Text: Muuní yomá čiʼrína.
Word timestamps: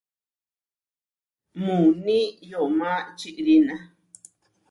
Muuní 1.63 2.17
yomá 2.51 2.91
čiʼrína. 3.17 3.75